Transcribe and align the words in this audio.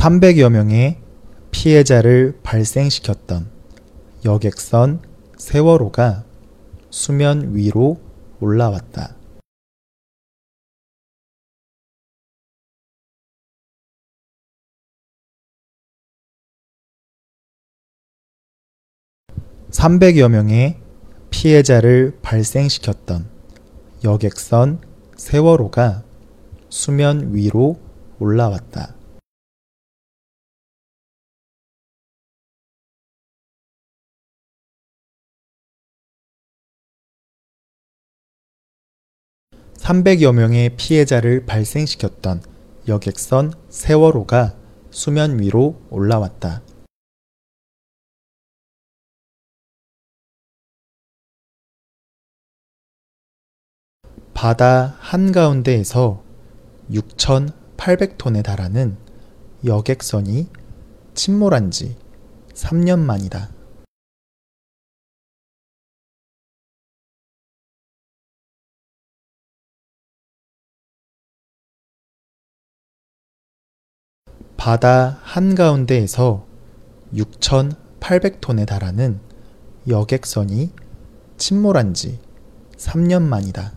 300여 0.00 0.48
명의 0.48 0.98
피해자를 1.50 2.38
발생시켰던 2.42 3.50
여객선 4.24 5.02
세월호가 5.36 6.24
수면 6.88 7.54
위로 7.54 8.00
올라왔다. 8.40 9.14
(300여) 19.70 20.30
명의 20.30 20.80
피해자를 21.28 22.18
발생시켰던 22.22 23.28
여객선 24.02 24.80
세월호가 25.16 26.04
수면 26.70 27.34
위로 27.34 27.78
올라왔다. 28.18 28.99
300여 39.90 40.32
명의 40.32 40.76
피해자를 40.76 41.46
발생시켰던 41.46 42.42
여객선 42.86 43.52
세월호가 43.70 44.54
수면 44.92 45.40
위로 45.40 45.82
올라왔다. 45.90 46.62
바다 54.32 54.96
한가운데에서 55.00 56.22
6,800톤에 56.92 58.44
달하는 58.44 58.96
여객선이 59.64 60.50
침몰한 61.14 61.72
지 61.72 61.96
3년 62.54 63.00
만이다. 63.00 63.59
바다 74.60 75.18
한가운데에서 75.22 76.46
6,800톤에 77.14 78.66
달하는 78.66 79.18
여객선이 79.88 80.70
침몰한 81.38 81.94
지 81.94 82.18
3년 82.76 83.22
만이다. 83.22 83.72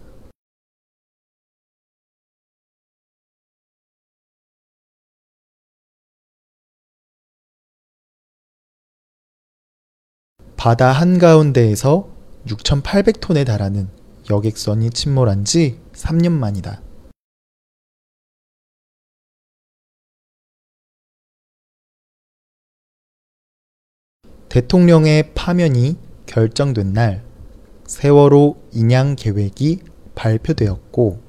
바다 10.57 10.91
한가운데에서 10.91 12.09
6,800톤에 12.47 13.45
달하는 13.45 13.87
여객선이 14.29 14.89
침몰한 14.89 15.45
지 15.45 15.79
3년 15.93 16.33
만이다. 16.33 16.81
대통령의 24.53 25.33
파면이 25.33 25.97
결정된 26.27 26.93
날 26.93 27.23
세월호 27.87 28.61
인양 28.71 29.15
계획이 29.15 29.79
발표되었고 30.13 31.19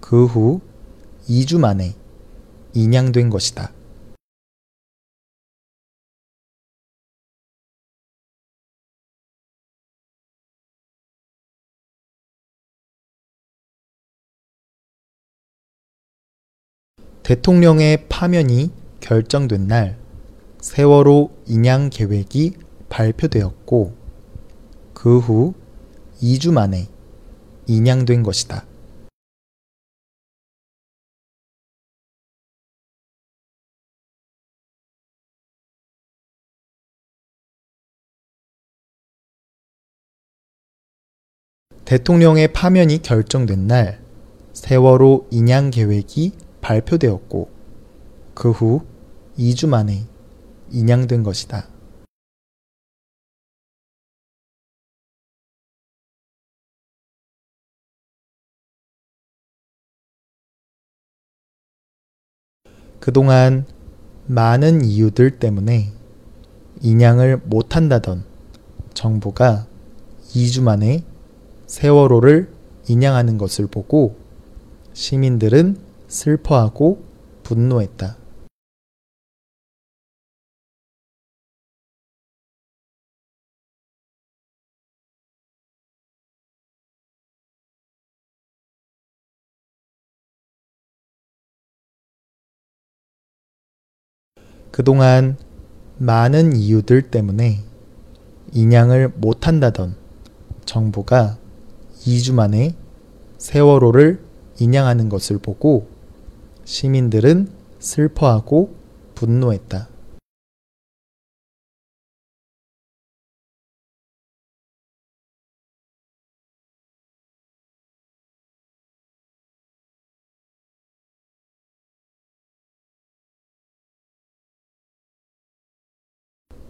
그 0.00 0.26
후 0.26 0.60
2주 1.28 1.60
만에 1.60 1.94
인양된 2.72 3.30
것이다. 3.30 3.72
대통령의 17.22 18.08
파면이 18.08 18.72
결정된 18.98 19.68
날 19.68 20.03
세월호 20.64 21.30
인양 21.46 21.90
계획이 21.90 22.54
발표되었고 22.88 23.94
그 24.94 25.18
후 25.18 25.52
2주 26.22 26.54
만에 26.54 26.88
인양된 27.66 28.22
것이다. 28.22 28.64
대통령의 41.84 42.54
파면이 42.54 43.02
결정된 43.02 43.66
날 43.66 44.02
세월호 44.54 45.28
인양 45.30 45.72
계획이 45.72 46.32
발표되었고 46.62 47.50
그 48.32 48.50
후 48.50 48.86
2주 49.38 49.68
만에 49.68 50.13
인양된 50.70 51.22
것이다. 51.22 51.68
그동안 63.00 63.66
많은 64.26 64.82
이유들 64.82 65.38
때문에 65.38 65.92
인양을 66.80 67.42
못한다던 67.44 68.24
정부가 68.94 69.66
2주 70.28 70.62
만에 70.62 71.04
세월호를 71.66 72.50
인양하는 72.88 73.36
것을 73.36 73.66
보고 73.66 74.16
시민들은 74.94 75.76
슬퍼하고 76.08 77.04
분노했다. 77.42 78.23
그동안 94.74 95.36
많은 95.98 96.56
이유들 96.56 97.02
때문에 97.02 97.60
인양을 98.50 99.12
못한다던 99.14 99.94
정부가 100.64 101.38
2주 102.00 102.34
만에 102.34 102.74
세월호를 103.38 104.18
인양하는 104.58 105.08
것을 105.08 105.38
보고 105.38 105.86
시민들은 106.64 107.50
슬퍼하고 107.78 108.74
분노했다. 109.14 109.86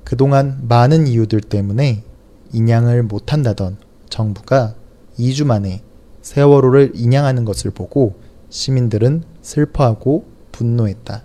그동안 0.04 0.60
많은 0.68 1.06
이유들 1.06 1.40
때문에 1.40 2.04
인양을 2.52 3.02
못한다던 3.04 3.78
정부가 4.10 4.76
2주 5.18 5.44
만에 5.46 5.82
세월호를 6.20 6.92
인양하는 6.94 7.44
것을 7.44 7.70
보고 7.70 8.20
시민들은 8.50 9.24
슬퍼하고 9.42 10.26
분노했다. 10.52 11.24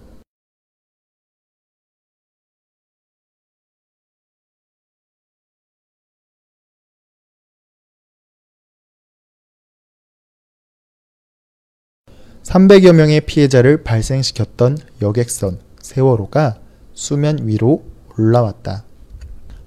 (300여) 12.44 12.94
명의 12.94 13.22
피해자를 13.22 13.84
발생시켰던 13.84 14.78
여객선 15.02 15.60
세월호가 15.82 16.60
수면 16.94 17.48
위로 17.48 17.84
올라왔다. 18.20 18.84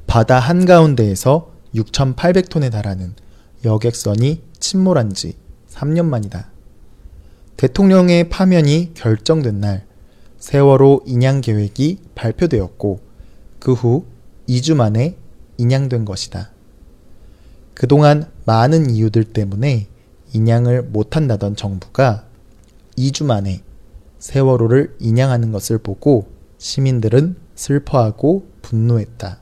바다 0.06 0.38
한가운데에서 0.38 1.52
6,800톤에 1.75 2.70
달하는 2.70 3.14
여객선이 3.64 4.43
침몰한 4.58 5.14
지 5.14 5.37
3년 5.70 6.04
만이다. 6.04 6.50
대통령의 7.56 8.28
파면이 8.28 8.93
결정된 8.94 9.60
날 9.60 9.87
세월호 10.38 11.02
인양 11.06 11.40
계획이 11.40 12.00
발표되었고 12.14 13.00
그 13.58 13.72
후 13.72 14.04
2주 14.49 14.75
만에 14.75 15.16
인양된 15.56 16.04
것이다. 16.04 16.50
그동안 17.75 18.28
많은 18.44 18.90
이유들 18.90 19.25
때문에 19.25 19.87
인양을 20.34 20.82
못한다던 20.82 21.56
정부가 21.56 22.26
2주 22.99 23.25
만에 23.25 23.62
세월호를 24.19 24.96
인양하는 24.99 25.52
것을 25.52 25.78
보고 25.78 26.28
시민들은 26.58 27.37
슬퍼하고 27.54 28.50
분노했다. 28.62 29.41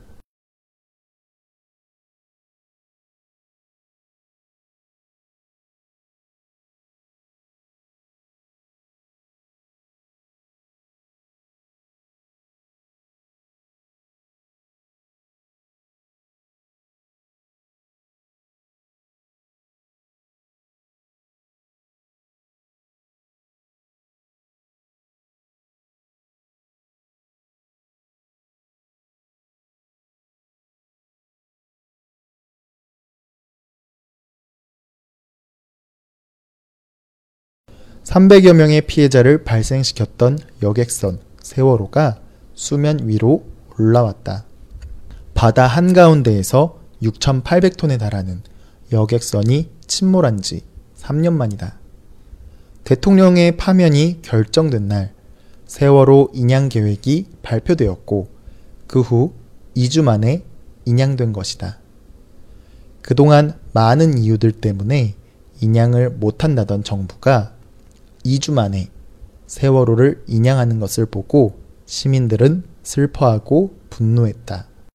(300여) 38.03 38.53
명의 38.53 38.81
피해자를 38.81 39.43
발생시켰던 39.43 40.39
여객선 40.61 41.19
세월호가 41.41 42.19
수면 42.53 43.07
위로 43.07 43.45
올라왔다. 43.77 44.45
바다 45.33 45.67
한가운데에서 45.67 46.79
6,800톤에 47.03 47.99
달하는 47.99 48.41
여객선이 48.91 49.69
침몰한 49.87 50.41
지 50.41 50.61
3년 50.97 51.33
만이다. 51.33 51.79
대통령의 52.83 53.57
파면이 53.57 54.19
결정된 54.21 54.87
날 54.87 55.13
세월호 55.67 56.31
인양 56.33 56.69
계획이 56.69 57.27
발표되었고 57.41 58.29
그 58.87 59.01
후 59.01 59.33
2주 59.75 60.03
만에 60.03 60.43
인양된 60.85 61.31
것이다. 61.31 61.79
그동안 63.01 63.57
많은 63.73 64.17
이유들 64.17 64.51
때문에 64.51 65.15
인양을 65.61 66.09
못한다던 66.09 66.83
정부가 66.83 67.53
2주 68.23 68.53
만에 68.53 68.89
세월호를 69.47 70.23
인양하는 70.27 70.79
것을 70.79 71.05
보고 71.05 71.59
시민들은 71.85 72.63
슬퍼하고 72.83 73.75
분노했다. 73.89 74.70